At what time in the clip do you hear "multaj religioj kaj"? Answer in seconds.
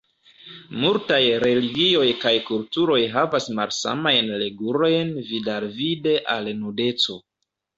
0.83-2.31